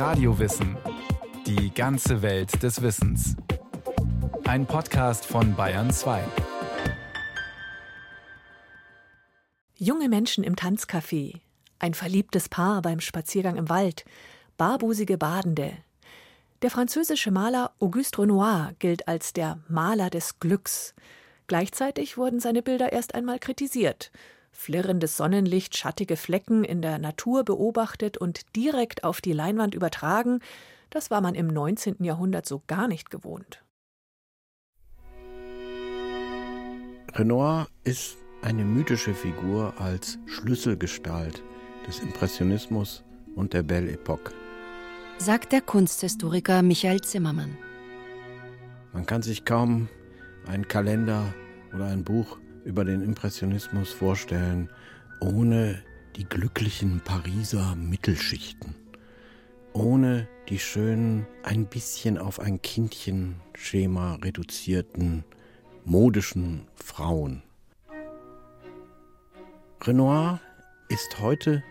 [0.00, 0.78] Radiowissen.
[1.46, 3.36] Die ganze Welt des Wissens.
[4.44, 6.24] Ein Podcast von Bayern 2.
[9.76, 11.40] Junge Menschen im Tanzcafé.
[11.80, 14.06] Ein verliebtes Paar beim Spaziergang im Wald.
[14.56, 15.74] Barbusige Badende.
[16.62, 20.94] Der französische Maler Auguste Renoir gilt als der Maler des Glücks.
[21.46, 24.10] Gleichzeitig wurden seine Bilder erst einmal kritisiert
[24.60, 30.40] flirrendes Sonnenlicht, schattige Flecken in der Natur beobachtet und direkt auf die Leinwand übertragen,
[30.90, 32.04] das war man im 19.
[32.04, 33.64] Jahrhundert so gar nicht gewohnt.
[37.14, 41.42] Renoir ist eine mythische Figur als Schlüsselgestalt
[41.86, 43.02] des Impressionismus
[43.34, 44.32] und der Belle Epoque.
[45.18, 47.56] Sagt der Kunsthistoriker Michael Zimmermann.
[48.92, 49.88] Man kann sich kaum
[50.46, 51.34] einen Kalender
[51.72, 54.70] oder ein Buch über den Impressionismus vorstellen,
[55.20, 55.82] ohne
[56.16, 58.74] die glücklichen Pariser Mittelschichten,
[59.72, 65.24] ohne die schönen, ein bisschen auf ein Kindchenschema reduzierten,
[65.84, 67.42] modischen Frauen.
[69.82, 70.40] Renoir
[70.88, 71.62] ist heute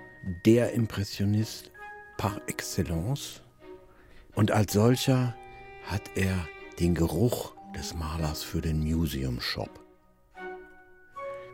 [0.46, 1.72] der Impressionist
[2.18, 3.42] par excellence
[4.36, 5.36] und als solcher
[5.84, 6.48] hat er
[6.80, 9.79] den Geruch des Malers für den Museum Shop.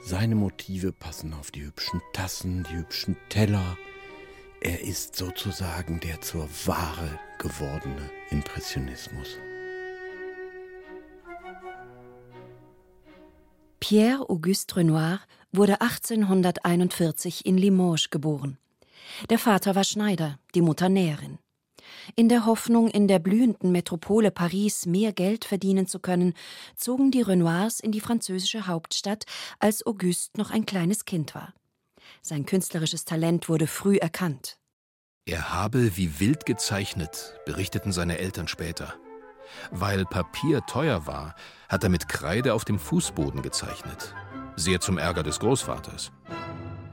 [0.07, 3.75] Seine Motive passen auf die hübschen Tassen, die hübschen Teller.
[4.61, 9.39] Er ist sozusagen der zur Ware gewordene Impressionismus.
[13.79, 18.59] Pierre Auguste Renoir wurde 1841 in Limoges geboren.
[19.31, 21.39] Der Vater war Schneider, die Mutter Näherin.
[22.15, 26.33] In der Hoffnung, in der blühenden Metropole Paris mehr Geld verdienen zu können,
[26.75, 29.25] zogen die Renoirs in die französische Hauptstadt,
[29.59, 31.53] als Auguste noch ein kleines Kind war.
[32.21, 34.57] Sein künstlerisches Talent wurde früh erkannt.
[35.25, 38.93] Er habe wie wild gezeichnet, berichteten seine Eltern später.
[39.71, 41.35] Weil Papier teuer war,
[41.69, 44.13] hat er mit Kreide auf dem Fußboden gezeichnet.
[44.55, 46.11] Sehr zum Ärger des Großvaters.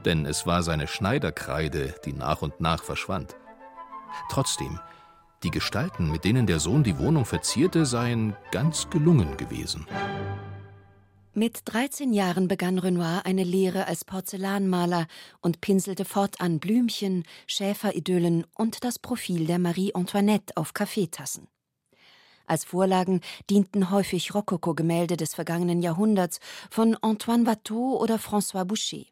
[0.05, 3.35] Denn es war seine Schneiderkreide, die nach und nach verschwand.
[4.29, 4.79] Trotzdem,
[5.43, 9.85] die Gestalten, mit denen der Sohn die Wohnung verzierte, seien ganz gelungen gewesen.
[11.35, 15.07] Mit 13 Jahren begann Renoir eine Lehre als Porzellanmaler
[15.41, 21.47] und pinselte fortan Blümchen, Schäferidyllen und das Profil der Marie Antoinette auf Kaffeetassen.
[22.45, 29.05] Als Vorlagen dienten häufig Rokoko-Gemälde des vergangenen Jahrhunderts von Antoine Watteau oder François Boucher.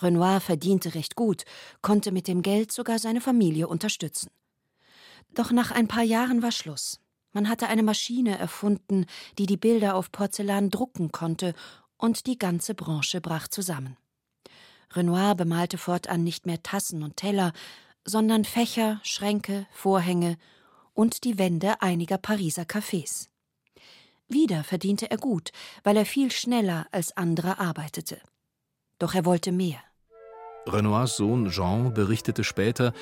[0.00, 1.44] Renoir verdiente recht gut,
[1.82, 4.30] konnte mit dem Geld sogar seine Familie unterstützen.
[5.34, 7.00] Doch nach ein paar Jahren war Schluss.
[7.32, 9.06] Man hatte eine Maschine erfunden,
[9.38, 11.54] die die Bilder auf Porzellan drucken konnte,
[11.96, 13.96] und die ganze Branche brach zusammen.
[14.92, 17.52] Renoir bemalte fortan nicht mehr Tassen und Teller,
[18.04, 20.36] sondern Fächer, Schränke, Vorhänge
[20.92, 23.28] und die Wände einiger Pariser Cafés.
[24.28, 25.50] Wieder verdiente er gut,
[25.82, 28.20] weil er viel schneller als andere arbeitete.
[28.98, 29.78] Doch er wollte mehr.
[30.66, 32.92] Renoirs Sohn Jean berichtete später,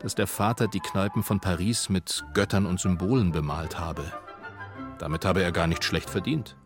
[0.00, 4.04] dass der Vater die Kneipen von Paris mit Göttern und Symbolen bemalt habe.
[4.98, 6.56] Damit habe er gar nicht schlecht verdient.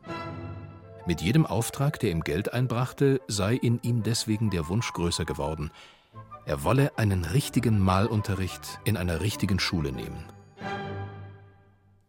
[1.07, 5.71] Mit jedem Auftrag, der ihm Geld einbrachte, sei in ihm deswegen der Wunsch größer geworden.
[6.47, 10.25] Er wolle einen richtigen Malunterricht in einer richtigen Schule nehmen.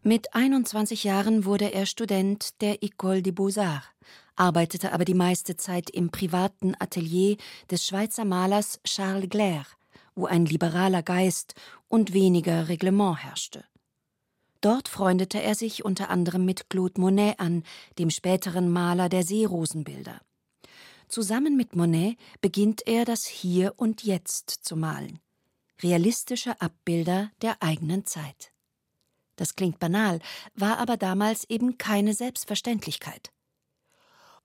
[0.02, 3.88] Mit 21 Jahren wurde er Student der École des Beaux-Arts,
[4.36, 7.38] arbeitete aber die meiste Zeit im privaten Atelier
[7.70, 9.68] des Schweizer Malers Charles Glaire,
[10.16, 11.56] wo ein liberaler Geist
[11.88, 13.66] und weniger Reglement herrschte.
[14.62, 17.64] Dort freundete er sich unter anderem mit Claude Monet an,
[18.00, 20.22] dem späteren Maler der Seerosenbilder.
[21.08, 25.20] Zusammen mit Monet beginnt er das Hier und Jetzt zu malen.
[25.84, 28.52] Realistische Abbilder der eigenen Zeit.
[29.36, 30.20] Das klingt banal,
[30.56, 33.35] war aber damals eben keine Selbstverständlichkeit.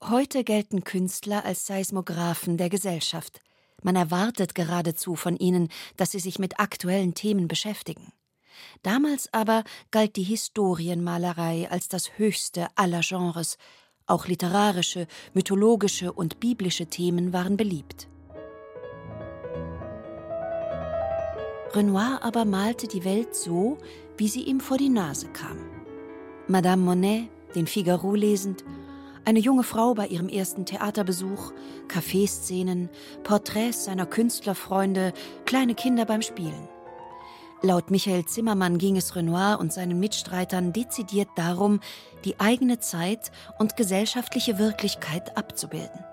[0.03, 3.43] Heute gelten Künstler als Seismographen der Gesellschaft.
[3.83, 5.69] Man erwartet geradezu von ihnen,
[5.99, 8.11] dass sie sich mit aktuellen Themen beschäftigen.
[8.83, 13.59] Damals aber galt die Historienmalerei als das höchste aller Genres.
[14.07, 18.09] Auch literarische, mythologische und biblische Themen waren beliebt.
[21.75, 23.77] Renoir aber malte die Welt so,
[24.17, 25.59] wie sie ihm vor die Nase kam.
[26.49, 28.65] Madame Monet, den Figaro lesend,
[29.25, 31.53] eine junge Frau bei ihrem ersten Theaterbesuch,
[31.89, 32.89] Kaffeeszenen,
[33.23, 35.13] Porträts seiner Künstlerfreunde,
[35.45, 36.69] kleine Kinder beim Spielen.
[37.63, 41.81] Laut Michael Zimmermann ging es Renoir und seinen Mitstreitern dezidiert darum,
[42.25, 46.05] die eigene Zeit und gesellschaftliche Wirklichkeit abzubilden.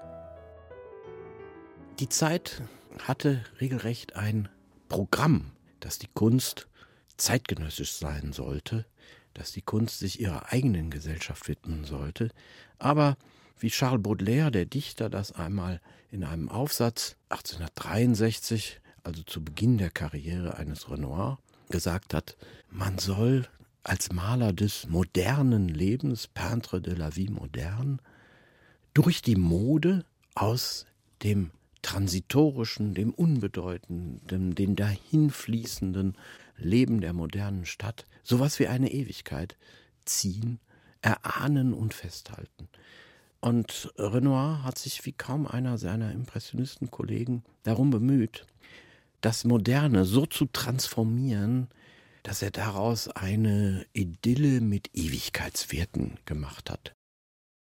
[2.00, 2.62] Die Zeit
[3.02, 4.50] hatte regelrecht ein
[4.90, 6.68] Programm, das die Kunst
[7.16, 8.86] zeitgenössisch sein sollte,
[9.38, 12.32] dass die Kunst sich ihrer eigenen Gesellschaft widmen sollte,
[12.80, 13.18] aber
[13.60, 15.82] wie Charles Baudelaire, der Dichter, das einmal
[16.12, 21.40] in einem Aufsatz 1863, also zu Beginn der Karriere eines Renoir,
[21.70, 22.38] gesagt hat,
[22.70, 23.48] man soll
[23.84, 27.98] als Maler des modernen Lebens, Peintre de la vie moderne,
[28.94, 30.06] durch die Mode
[30.36, 30.86] aus
[31.24, 31.52] dem
[31.82, 36.18] transitorischen, dem unbedeutenden, den dahinfließenden
[36.58, 39.58] Leben der modernen Stadt sowas wie eine Ewigkeit
[40.06, 40.60] ziehen,
[41.02, 42.68] erahnen und festhalten.
[43.40, 48.46] Und Renoir hat sich wie kaum einer seiner Impressionistenkollegen darum bemüht,
[49.22, 51.70] das Moderne so zu transformieren,
[52.24, 56.94] dass er daraus eine Idylle mit Ewigkeitswerten gemacht hat.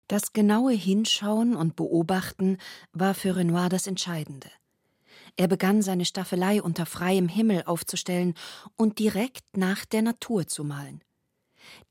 [0.08, 2.58] Das genaue Hinschauen und Beobachten
[2.94, 4.50] war für Renoir das Entscheidende.
[5.38, 8.34] Er begann seine Staffelei unter freiem Himmel aufzustellen
[8.76, 11.04] und direkt nach der Natur zu malen.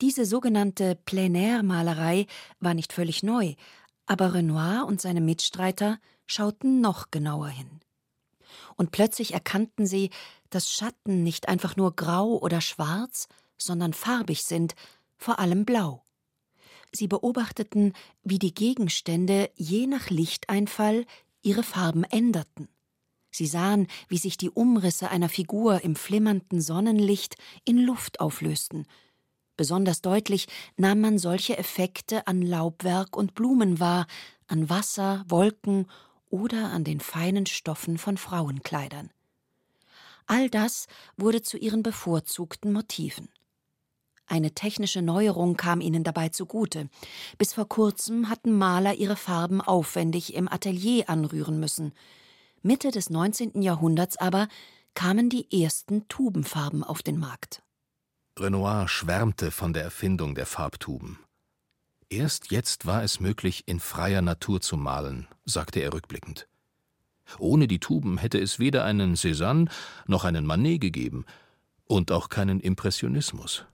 [0.01, 2.27] Diese sogenannte Plein-Air-Malerei
[2.59, 3.55] war nicht völlig neu,
[4.05, 7.79] aber Renoir und seine Mitstreiter schauten noch genauer hin.
[8.75, 10.09] Und plötzlich erkannten sie,
[10.49, 13.27] dass Schatten nicht einfach nur grau oder schwarz,
[13.57, 14.75] sondern farbig sind,
[15.17, 16.03] vor allem blau.
[16.91, 17.93] Sie beobachteten,
[18.23, 21.05] wie die Gegenstände je nach Lichteinfall
[21.41, 22.69] ihre Farben änderten.
[23.37, 27.35] Sie sahen, wie sich die Umrisse einer Figur im flimmernden Sonnenlicht
[27.65, 28.87] in Luft auflösten.
[29.55, 34.07] Besonders deutlich nahm man solche Effekte an Laubwerk und Blumen wahr,
[34.47, 35.85] an Wasser, Wolken
[36.31, 39.11] oder an den feinen Stoffen von Frauenkleidern.
[40.25, 43.29] All das wurde zu ihren bevorzugten Motiven.
[44.25, 46.89] Eine technische Neuerung kam ihnen dabei zugute.
[47.37, 51.93] Bis vor kurzem hatten Maler ihre Farben aufwendig im Atelier anrühren müssen.
[52.61, 53.61] Mitte des 19.
[53.61, 54.47] Jahrhunderts aber
[54.93, 57.61] kamen die ersten Tubenfarben auf den Markt.
[58.39, 61.19] Renoir schwärmte von der Erfindung der Farbtuben.
[62.09, 66.47] Erst jetzt war es möglich, in freier Natur zu malen, sagte er rückblickend.
[67.37, 69.69] Ohne die Tuben hätte es weder einen Cézanne
[70.05, 71.25] noch einen Manet gegeben
[71.85, 73.65] und auch keinen Impressionismus.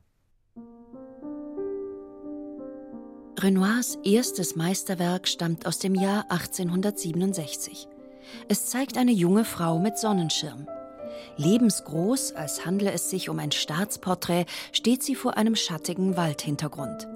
[3.39, 7.87] Renoirs erstes Meisterwerk stammt aus dem Jahr 1867.
[8.47, 10.67] Es zeigt eine junge Frau mit Sonnenschirm.
[11.37, 17.07] Lebensgroß, als handle es sich um ein Staatsporträt, steht sie vor einem schattigen Waldhintergrund.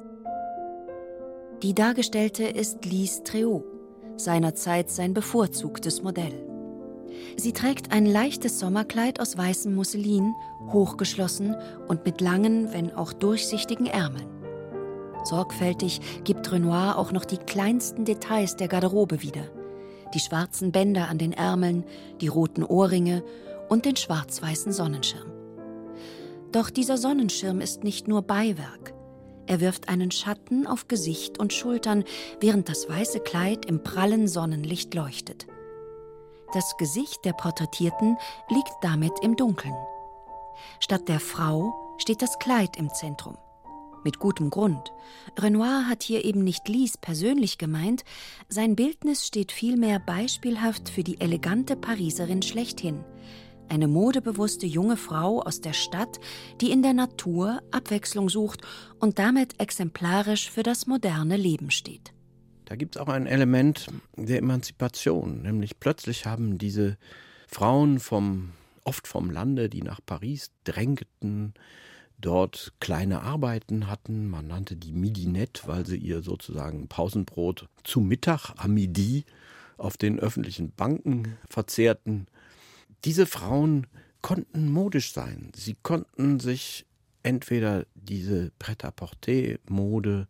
[1.63, 3.63] Die Dargestellte ist Lise Tréault,
[4.18, 6.48] seinerzeit sein bevorzugtes Modell.
[7.36, 10.33] Sie trägt ein leichtes Sommerkleid aus weißem Musselin,
[10.71, 11.56] hochgeschlossen
[11.88, 14.27] und mit langen, wenn auch durchsichtigen Ärmeln.
[15.24, 19.44] Sorgfältig gibt Renoir auch noch die kleinsten Details der Garderobe wieder.
[20.13, 21.83] Die schwarzen Bänder an den Ärmeln,
[22.21, 23.24] die roten Ohrringe
[23.69, 25.31] und den schwarz-weißen Sonnenschirm.
[26.51, 28.94] Doch dieser Sonnenschirm ist nicht nur Beiwerk.
[29.48, 32.04] Er wirft einen Schatten auf Gesicht und Schultern,
[32.39, 35.48] während das weiße Kleid im prallen Sonnenlicht leuchtet.
[36.53, 38.18] Das Gesicht der Porträtierten
[38.50, 39.75] liegt damit im Dunkeln.
[40.80, 43.38] Statt der Frau steht das Kleid im Zentrum.
[44.04, 44.92] Mit gutem Grund.
[45.38, 48.04] Renoir hat hier eben nicht Lise persönlich gemeint,
[48.48, 53.04] sein Bildnis steht vielmehr beispielhaft für die elegante Pariserin schlechthin.
[53.70, 56.20] Eine modebewusste junge Frau aus der Stadt,
[56.62, 58.62] die in der Natur Abwechslung sucht
[59.00, 62.13] und damit exemplarisch für das moderne Leben steht.
[62.66, 66.98] Da gibt es auch ein Element der Emanzipation, nämlich plötzlich haben diese
[67.48, 68.51] Frauen vom
[68.84, 71.54] oft vom Lande, die nach Paris drängten,
[72.19, 74.29] dort kleine Arbeiten hatten.
[74.29, 79.25] Man nannte die Midinette, weil sie ihr sozusagen Pausenbrot zu Mittag am Midi
[79.77, 82.27] auf den öffentlichen Banken verzehrten.
[83.05, 83.88] Diese Frauen
[84.21, 85.51] konnten modisch sein.
[85.55, 86.86] Sie konnten sich
[87.24, 90.27] entweder diese Pret-à-porter-Mode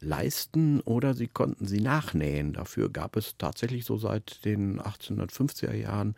[0.00, 2.52] leisten oder sie konnten sie nachnähen.
[2.52, 6.14] Dafür gab es tatsächlich so seit den 1850er Jahren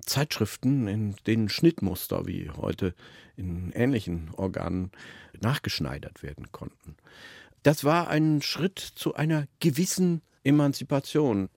[0.00, 2.94] Zeitschriften, in denen Schnittmuster wie heute
[3.36, 4.90] in ähnlichen Organen
[5.40, 6.96] nachgeschneidert werden konnten.
[7.62, 11.48] Das war ein Schritt zu einer gewissen Emanzipation.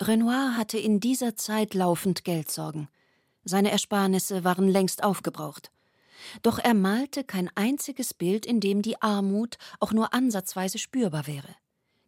[0.00, 2.88] Renoir hatte in dieser Zeit laufend Geldsorgen.
[3.44, 5.70] Seine Ersparnisse waren längst aufgebraucht.
[6.42, 11.48] Doch er malte kein einziges Bild, in dem die Armut auch nur ansatzweise spürbar wäre.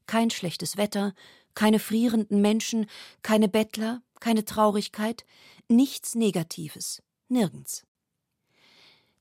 [0.06, 1.14] Kein schlechtes Wetter,
[1.54, 2.86] keine frierenden Menschen,
[3.22, 5.24] keine Bettler, keine Traurigkeit,
[5.68, 7.84] nichts Negatives, nirgends.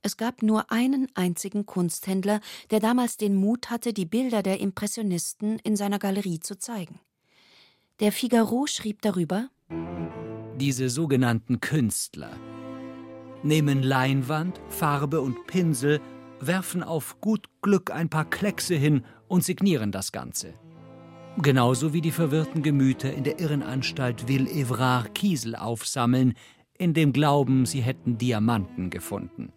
[0.02, 5.60] Es gab nur einen einzigen Kunsthändler, der damals den Mut hatte, die Bilder der Impressionisten
[5.60, 7.00] in seiner Galerie zu zeigen.
[8.02, 9.50] Der Figaro schrieb darüber
[10.58, 12.38] Diese sogenannten Künstler.
[13.44, 16.02] nehmen Leinwand, Farbe und Pinsel,
[16.42, 20.54] werfen auf gut Glück ein paar Kleckse hin und signieren das Ganze.
[21.42, 26.36] Genauso wie die verwirrten Gemüter in der Irrenanstalt Ville-Evrard Kiesel aufsammeln,
[26.78, 29.52] in dem Glauben, sie hätten Diamanten gefunden.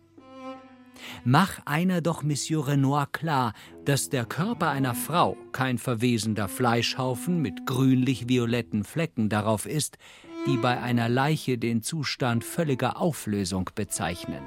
[1.24, 3.52] Mach einer doch Monsieur Renoir klar,
[3.84, 9.98] dass der Körper einer Frau kein verwesender Fleischhaufen mit grünlich-violetten Flecken darauf ist,
[10.46, 14.42] die bei einer Leiche den Zustand völliger Auflösung bezeichnen.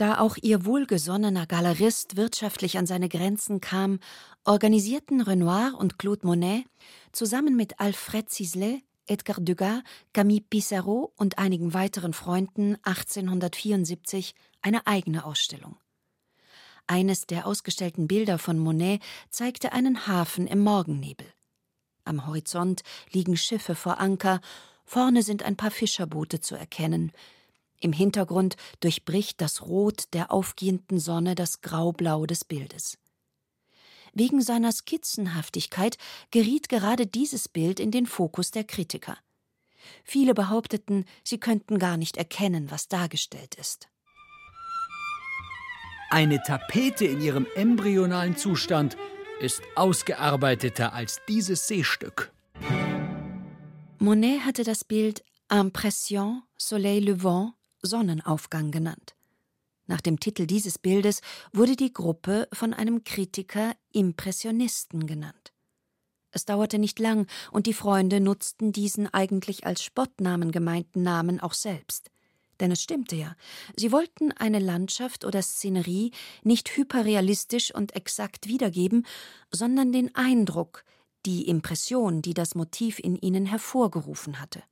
[0.00, 4.00] Da auch ihr wohlgesonnener Galerist wirtschaftlich an seine Grenzen kam,
[4.46, 6.64] organisierten Renoir und Claude Monet
[7.12, 9.82] zusammen mit Alfred Sisley, Edgar Degas,
[10.14, 15.76] Camille Pissarro und einigen weiteren Freunden 1874 eine eigene Ausstellung.
[16.86, 21.26] Eines der ausgestellten Bilder von Monet zeigte einen Hafen im Morgennebel.
[22.04, 24.40] Am Horizont liegen Schiffe vor Anker,
[24.86, 27.12] vorne sind ein paar Fischerboote zu erkennen.
[27.80, 32.98] Im Hintergrund durchbricht das Rot der aufgehenden Sonne das Graublau des Bildes.
[34.12, 35.96] Wegen seiner Skizzenhaftigkeit
[36.30, 39.16] geriet gerade dieses Bild in den Fokus der Kritiker.
[40.04, 43.88] Viele behaupteten, sie könnten gar nicht erkennen, was dargestellt ist.
[46.10, 48.96] Eine Tapete in ihrem embryonalen Zustand
[49.40, 52.32] ist ausgearbeiteter als dieses Seestück.
[54.00, 59.14] Monet hatte das Bild Impression Soleil Levant Sonnenaufgang genannt.
[59.86, 61.20] Nach dem Titel dieses Bildes
[61.52, 65.52] wurde die Gruppe von einem Kritiker Impressionisten genannt.
[66.30, 71.54] Es dauerte nicht lang, und die Freunde nutzten diesen eigentlich als Spottnamen gemeinten Namen auch
[71.54, 72.10] selbst.
[72.60, 73.34] Denn es stimmte ja.
[73.74, 76.12] Sie wollten eine Landschaft oder Szenerie
[76.44, 79.06] nicht hyperrealistisch und exakt wiedergeben,
[79.50, 80.84] sondern den Eindruck,
[81.26, 84.62] die Impression, die das Motiv in ihnen hervorgerufen hatte.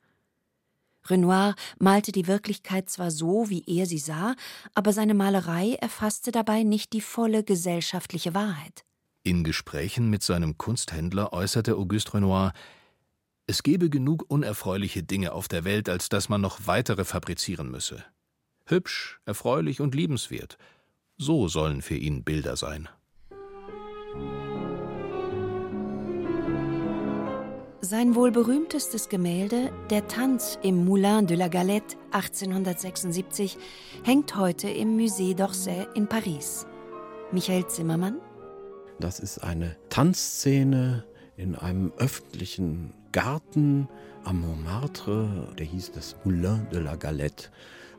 [1.11, 4.35] Renoir malte die Wirklichkeit zwar so, wie er sie sah,
[4.75, 8.85] aber seine Malerei erfasste dabei nicht die volle gesellschaftliche Wahrheit.
[9.23, 12.53] In Gesprächen mit seinem Kunsthändler äußerte Auguste Renoir,
[13.47, 18.05] es gebe genug unerfreuliche Dinge auf der Welt, als dass man noch weitere fabrizieren müsse.
[18.67, 20.59] Hübsch, erfreulich und liebenswert.
[21.17, 22.89] So sollen für ihn Bilder sein.
[27.81, 33.57] Sein wohl berühmtestes Gemälde, Der Tanz im Moulin de la Galette 1876,
[34.03, 36.67] hängt heute im Musée d'Orsay in Paris.
[37.31, 38.17] Michael Zimmermann?
[38.99, 41.05] Das ist eine Tanzszene
[41.37, 43.89] in einem öffentlichen Garten
[44.25, 47.51] am Montmartre, der hieß das Moulin de la Galette.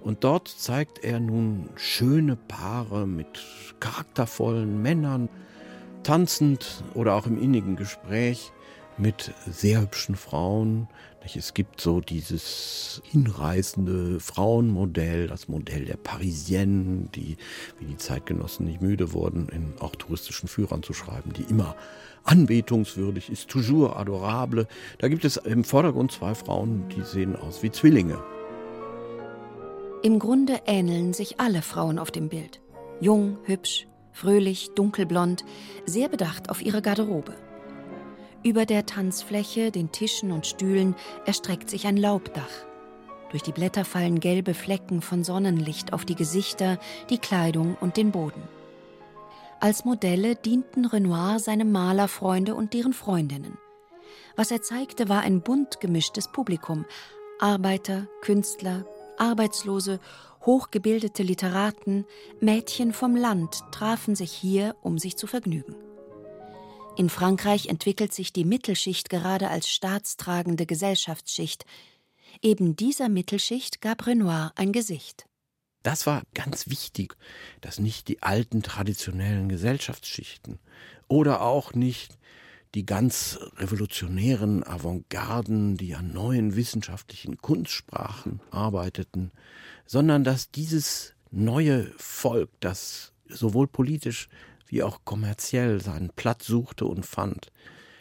[0.01, 3.45] Und dort zeigt er nun schöne Paare mit
[3.79, 5.29] charaktervollen Männern,
[6.03, 8.51] tanzend oder auch im innigen Gespräch
[8.99, 10.87] mit sehr hübschen Frauen.
[11.35, 17.37] Es gibt so dieses hinreißende Frauenmodell, das Modell der Parisienne, die,
[17.77, 21.75] wie die Zeitgenossen nicht müde wurden, in auch touristischen Führern zu schreiben, die immer
[22.23, 24.67] anbetungswürdig ist, toujours adorable.
[24.97, 28.21] Da gibt es im Vordergrund zwei Frauen, die sehen aus wie Zwillinge.
[30.01, 32.61] Im Grunde ähneln sich alle Frauen auf dem Bild.
[33.01, 35.45] Jung, hübsch, fröhlich, dunkelblond,
[35.85, 37.35] sehr bedacht auf ihre Garderobe.
[38.41, 42.50] Über der Tanzfläche, den Tischen und Stühlen erstreckt sich ein Laubdach.
[43.31, 46.79] Durch die Blätter fallen gelbe Flecken von Sonnenlicht auf die Gesichter,
[47.10, 48.41] die Kleidung und den Boden.
[49.60, 53.58] Als Modelle dienten Renoir seine Malerfreunde und deren Freundinnen.
[54.38, 56.86] Was er zeigte, war ein bunt gemischtes Publikum.
[57.39, 58.86] Arbeiter, Künstler,
[59.17, 60.00] Arbeitslose,
[60.46, 62.05] hochgebildete Literaten,
[62.39, 65.75] Mädchen vom Land trafen sich hier, um sich zu vergnügen.
[66.99, 71.65] In Frankreich entwickelt sich die Mittelschicht gerade als staatstragende Gesellschaftsschicht.
[72.41, 75.25] Eben dieser Mittelschicht gab Renoir ein Gesicht.
[75.81, 77.15] Das war ganz wichtig,
[77.61, 80.59] dass nicht die alten traditionellen Gesellschaftsschichten
[81.07, 82.17] oder auch nicht
[82.75, 89.31] die ganz revolutionären Avantgarden, die an neuen wissenschaftlichen Kunstsprachen arbeiteten,
[89.85, 94.27] sondern dass dieses neue Volk, das sowohl politisch
[94.69, 97.51] wie auch kommerziell seinen Platz suchte und fand,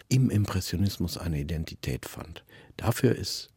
[0.09, 2.45] im Impressionismus eine Identität fand.
[2.77, 3.51] Dafür ist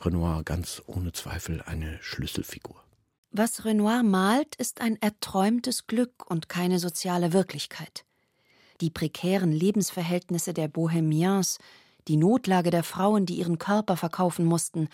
[0.00, 2.82] Renoir ganz ohne Zweifel eine Schlüsselfigur.
[3.30, 8.04] Was Renoir malt, ist ein erträumtes Glück und keine soziale Wirklichkeit.
[8.80, 11.58] Die prekären Lebensverhältnisse der Bohemiens,
[12.08, 14.88] die Notlage der Frauen, die ihren Körper verkaufen mussten,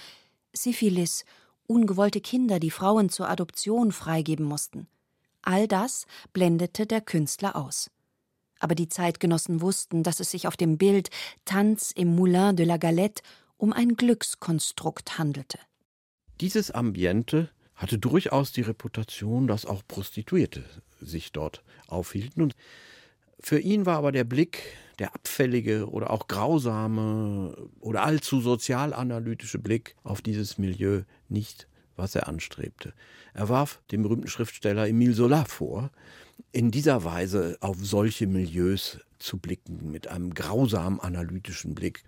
[0.53, 1.25] Syphilis,
[1.67, 4.87] ungewollte Kinder, die Frauen zur Adoption freigeben mussten.
[5.43, 7.91] All das blendete der Künstler aus.
[8.59, 11.11] Aber die Zeitgenossen wussten, dass es sich auf dem Bild
[11.45, 13.23] Tanz im Moulin de la Galette
[13.57, 15.59] um ein Glückskonstrukt handelte.
[16.41, 20.65] Dieses Ambiente hatte durchaus die Reputation, dass auch Prostituierte
[21.01, 22.43] sich dort aufhielten.
[22.43, 22.55] Und
[23.41, 29.97] für ihn war aber der Blick, der abfällige oder auch grausame oder allzu sozialanalytische Blick
[30.03, 31.69] auf dieses Milieu nicht,
[32.01, 32.93] was er anstrebte.
[33.35, 35.91] Er warf dem berühmten Schriftsteller Emile Zola vor,
[36.53, 42.03] in dieser Weise auf solche Milieus zu blicken, mit einem grausam analytischen Blick.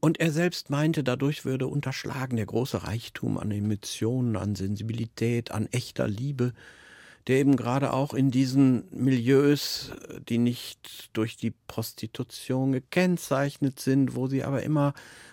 [0.00, 5.66] Und er selbst meinte, dadurch würde unterschlagen der große Reichtum an Emotionen, an Sensibilität, an
[5.70, 6.52] echter Liebe,
[7.26, 9.92] der eben gerade auch in diesen Milieus,
[10.28, 14.92] die nicht durch die Prostitution gekennzeichnet sind, wo sie aber immer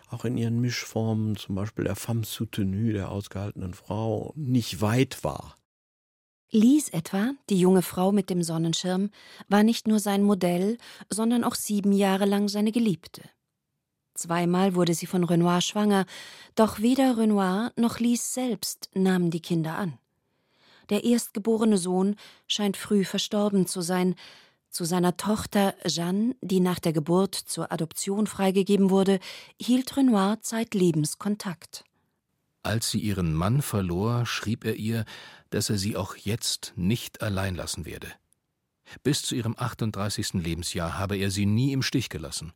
[0.09, 5.55] auch in ihren Mischformen, zum Beispiel der femme soutenue, der ausgehaltenen Frau, nicht weit war.
[6.53, 9.09] Lise etwa, die junge Frau mit dem Sonnenschirm,
[9.47, 10.77] war nicht nur sein Modell,
[11.09, 13.21] sondern auch sieben Jahre lang seine Geliebte.
[14.15, 16.05] Zweimal wurde sie von Renoir schwanger,
[16.55, 19.97] doch weder Renoir noch Lise selbst nahmen die Kinder an.
[20.91, 22.17] Der erstgeborene Sohn
[22.47, 24.15] scheint früh verstorben zu sein.
[24.69, 29.19] Zu seiner Tochter Jeanne, die nach der Geburt zur Adoption freigegeben wurde,
[29.59, 31.85] hielt Renoir zeitlebens Kontakt.
[32.61, 35.05] Als sie ihren Mann verlor, schrieb er ihr,
[35.49, 38.11] dass er sie auch jetzt nicht allein lassen werde.
[39.03, 40.33] Bis zu ihrem 38.
[40.33, 42.53] Lebensjahr habe er sie nie im Stich gelassen.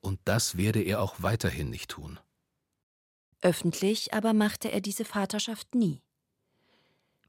[0.00, 2.18] Und das werde er auch weiterhin nicht tun.
[3.42, 6.00] Öffentlich aber machte er diese Vaterschaft nie.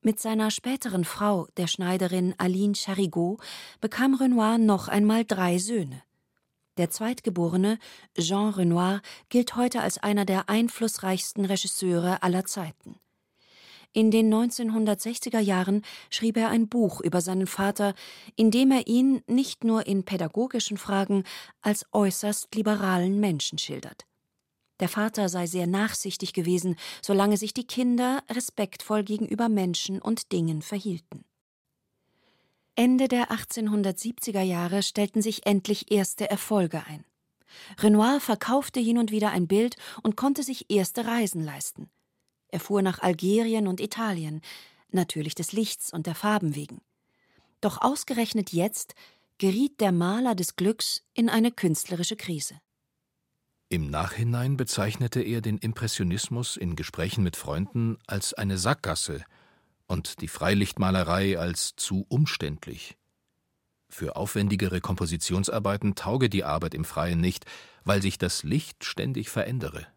[0.05, 3.39] Mit seiner späteren Frau, der Schneiderin Aline Charigot,
[3.81, 6.03] bekam Renoir noch einmal drei Söhne.
[6.77, 7.79] Der Zweitgeborene,
[8.15, 12.99] Jean Renoir, gilt heute als einer der einflussreichsten Regisseure aller Zeiten.
[13.93, 15.81] In den 1960er Jahren
[16.11, 17.95] schrieb er ein Buch über seinen Vater,
[18.35, 21.23] in dem er ihn nicht nur in pädagogischen Fragen
[21.61, 24.05] als äußerst liberalen Menschen schildert.
[24.79, 30.61] Der Vater sei sehr nachsichtig gewesen, solange sich die Kinder respektvoll gegenüber Menschen und Dingen
[30.61, 31.23] verhielten.
[32.75, 37.05] Ende der 1870er Jahre stellten sich endlich erste Erfolge ein.
[37.79, 41.89] Renoir verkaufte hin und wieder ein Bild und konnte sich erste Reisen leisten.
[42.49, 44.41] Er fuhr nach Algerien und Italien,
[44.89, 46.81] natürlich des Lichts und der Farben wegen.
[47.61, 48.93] Doch ausgerechnet jetzt
[49.37, 52.59] geriet der Maler des Glücks in eine künstlerische Krise.
[53.67, 59.23] Im Nachhinein bezeichnete er den Impressionismus in Gesprächen mit Freunden als eine Sackgasse
[59.87, 62.95] und die Freilichtmalerei als zu umständlich.
[63.89, 67.45] Für aufwendigere Kompositionsarbeiten tauge die Arbeit im Freien nicht,
[67.83, 69.87] weil sich das Licht ständig verändere.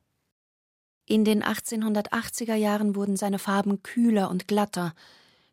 [1.05, 4.95] In den 1880er Jahren wurden seine Farben kühler und glatter,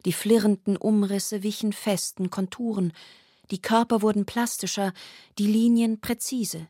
[0.06, 2.94] die flirrenden Umrisse wichen festen Konturen,
[3.52, 4.94] die Körper wurden plastischer,
[5.38, 6.68] die Linien präzise.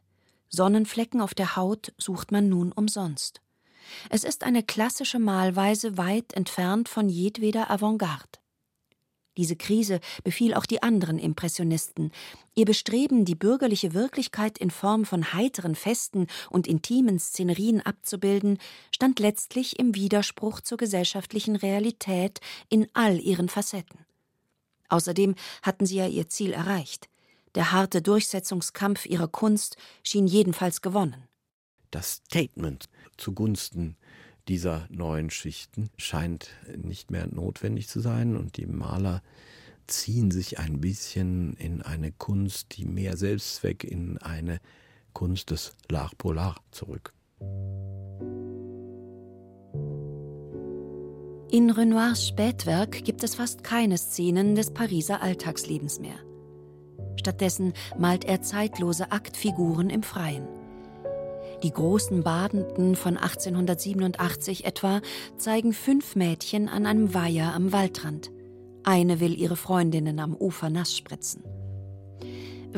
[0.49, 3.41] Sonnenflecken auf der Haut sucht man nun umsonst.
[4.09, 8.39] Es ist eine klassische Malweise weit entfernt von jedweder Avantgarde.
[9.37, 12.11] Diese Krise befiel auch die anderen Impressionisten.
[12.55, 18.59] Ihr Bestreben, die bürgerliche Wirklichkeit in Form von heiteren Festen und intimen Szenerien abzubilden,
[18.91, 24.05] stand letztlich im Widerspruch zur gesellschaftlichen Realität in all ihren Facetten.
[24.87, 27.09] Außerdem hatten sie ja ihr Ziel erreicht.
[27.55, 31.27] Der harte Durchsetzungskampf ihrer Kunst schien jedenfalls gewonnen.
[31.89, 32.85] Das Statement
[33.17, 33.95] zugunsten
[34.49, 39.23] dieser neuen Schichten scheint nicht mehr notwendig zu sein und die Maler
[39.87, 44.59] ziehen sich ein bisschen in eine Kunst, die mehr Selbstzweck, in eine
[45.13, 47.13] Kunst des L'Art Polar zurück.
[51.51, 56.17] In Renoirs Spätwerk gibt es fast keine Szenen des Pariser Alltagslebens mehr.
[57.17, 60.47] Stattdessen malt er zeitlose Aktfiguren im Freien.
[61.63, 65.01] Die großen Badenden von 1887 etwa
[65.37, 68.31] zeigen fünf Mädchen an einem Weiher am Waldrand.
[68.83, 71.43] Eine will ihre Freundinnen am Ufer nass spritzen.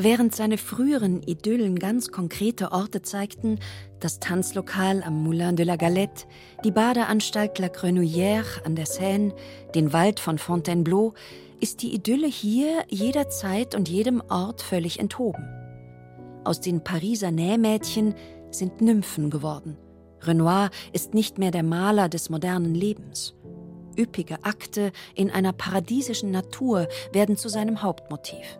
[0.00, 3.58] Während seine früheren Idyllen ganz konkrete Orte zeigten,
[3.98, 6.26] das Tanzlokal am Moulin de la Galette,
[6.64, 9.34] die Badeanstalt La Grenouillère an der Seine,
[9.74, 11.14] den Wald von Fontainebleau,
[11.60, 15.44] ist die Idylle hier jederzeit und jedem Ort völlig enthoben.
[16.44, 18.14] Aus den Pariser Nähmädchen
[18.50, 19.76] sind Nymphen geworden.
[20.22, 23.34] Renoir ist nicht mehr der Maler des modernen Lebens.
[23.98, 28.58] Üppige Akte in einer paradiesischen Natur werden zu seinem Hauptmotiv.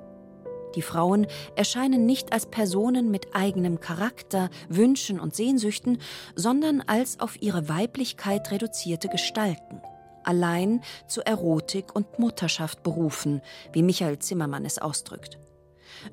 [0.74, 5.98] Die Frauen erscheinen nicht als Personen mit eigenem Charakter, Wünschen und Sehnsüchten,
[6.34, 9.80] sondern als auf ihre Weiblichkeit reduzierte Gestalten,
[10.28, 13.40] allein zu Erotik und Mutterschaft berufen,
[13.72, 15.38] wie Michael Zimmermann es ausdrückt.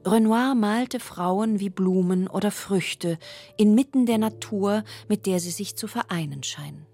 [0.06, 3.19] Renoir malte Frauen wie Blumen oder Früchte
[3.58, 6.86] inmitten der Natur, mit der sie sich zu vereinen scheinen.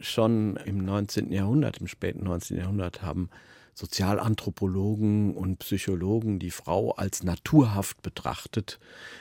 [0.00, 1.32] Schon im 19.
[1.32, 2.56] Jahrhundert, im späten 19.
[2.56, 3.28] Jahrhundert haben
[3.74, 8.78] Sozialanthropologen und Psychologen die Frau als naturhaft betrachtet,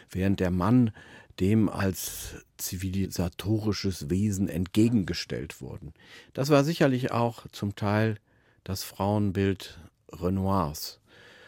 [0.09, 0.91] während der Mann
[1.39, 5.93] dem als zivilisatorisches Wesen entgegengestellt wurden.
[6.33, 8.17] Das war sicherlich auch zum Teil
[8.63, 9.79] das Frauenbild
[10.11, 10.99] Renoirs,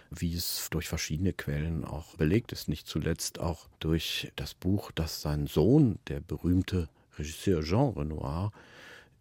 [0.10, 5.22] wie es durch verschiedene Quellen auch belegt ist, nicht zuletzt auch durch das Buch, das
[5.22, 8.52] sein Sohn, der berühmte Regisseur Jean Renoir,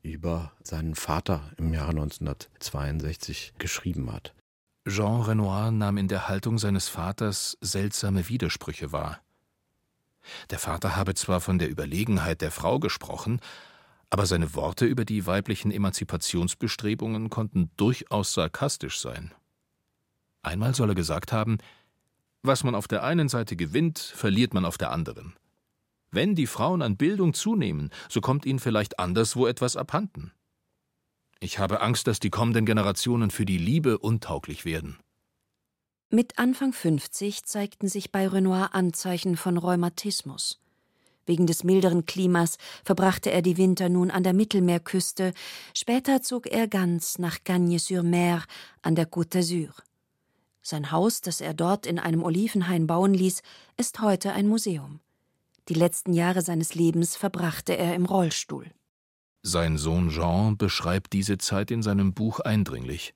[0.02, 4.34] über seinen Vater im Jahre 1962 geschrieben hat.
[4.88, 9.20] Jean Renoir nahm in der Haltung seines Vaters seltsame Widersprüche wahr.
[10.50, 13.40] Der Vater habe zwar von der Überlegenheit der Frau gesprochen,
[14.10, 19.32] aber seine Worte über die weiblichen Emanzipationsbestrebungen konnten durchaus sarkastisch sein.
[20.42, 21.58] Einmal soll er gesagt haben,
[22.42, 25.34] was man auf der einen Seite gewinnt, verliert man auf der anderen.
[26.10, 30.32] Wenn die Frauen an Bildung zunehmen, so kommt ihnen vielleicht anderswo etwas abhanden.
[31.40, 34.98] Ich habe Angst, dass die kommenden Generationen für die Liebe untauglich werden.
[36.10, 40.58] Mit Anfang 50 zeigten sich bei Renoir Anzeichen von Rheumatismus.
[41.26, 45.34] Wegen des milderen Klimas verbrachte er die Winter nun an der Mittelmeerküste,
[45.74, 48.42] später zog er ganz nach Cagnes-sur-Mer
[48.80, 49.74] an der Côte d'Azur.
[50.62, 53.42] Sein Haus, das er dort in einem Olivenhain bauen ließ,
[53.76, 55.00] ist heute ein Museum.
[55.68, 58.70] Die letzten Jahre seines Lebens verbrachte er im Rollstuhl.
[59.42, 63.12] Sein Sohn Jean beschreibt diese Zeit in seinem Buch eindringlich.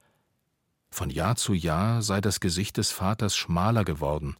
[0.93, 4.37] Von Jahr zu Jahr sei das Gesicht des Vaters schmaler geworden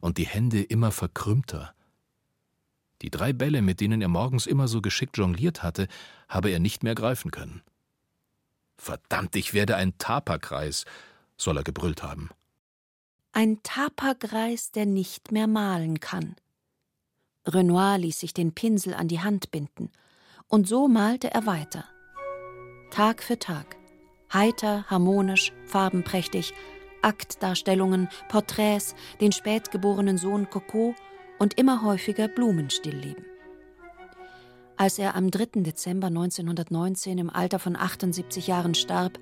[0.00, 1.72] und die Hände immer verkrümmter.
[3.02, 5.86] Die drei Bälle, mit denen er morgens immer so geschickt jongliert hatte,
[6.28, 7.62] habe er nicht mehr greifen können.
[8.76, 10.86] Verdammt, ich werde ein Taperkreis,
[11.36, 12.30] soll er gebrüllt haben.
[13.30, 16.34] Ein Taperkreis, der nicht mehr malen kann.
[17.46, 19.92] Renoir ließ sich den Pinsel an die Hand binden,
[20.48, 21.84] und so malte er weiter.
[22.90, 23.76] Tag für Tag,
[24.32, 26.54] Heiter, harmonisch, farbenprächtig,
[27.02, 30.94] Aktdarstellungen, Porträts, den spätgeborenen Sohn Coco
[31.38, 33.24] und immer häufiger Blumenstillleben.
[34.76, 35.62] Als er am 3.
[35.62, 39.18] Dezember 1919 im Alter von 78 Jahren starb,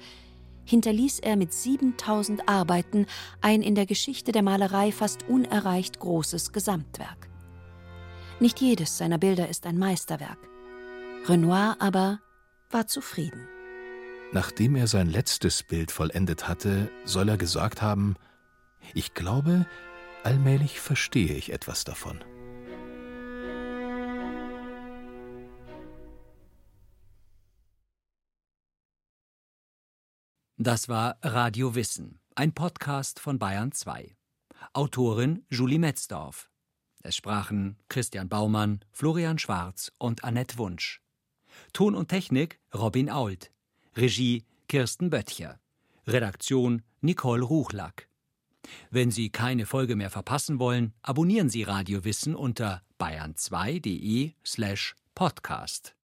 [0.64, 3.06] hinterließ er mit 7000 Arbeiten
[3.40, 7.28] ein in der Geschichte der Malerei fast unerreicht großes Gesamtwerk.
[8.38, 10.38] Nicht jedes seiner Bilder ist ein Meisterwerk.
[11.26, 12.20] Renoir aber
[12.70, 13.48] war zufrieden.
[14.32, 18.14] Nachdem er sein letztes Bild vollendet hatte, soll er gesagt haben,
[18.94, 19.66] ich glaube,
[20.22, 22.22] allmählich verstehe ich etwas davon.
[30.56, 34.14] Das war Radio Wissen, ein Podcast von Bayern 2.
[34.74, 36.50] Autorin Julie Metzdorf.
[37.02, 41.02] Es sprachen Christian Baumann, Florian Schwarz und Annette Wunsch.
[41.72, 43.50] Ton und Technik Robin Ault.
[43.96, 45.58] Regie Kirsten Böttcher.
[46.06, 48.08] Redaktion Nicole Ruchlack.
[48.90, 55.96] Wenn Sie keine Folge mehr verpassen wollen, abonnieren Sie Radio Wissen unter bayern2.de slash podcast.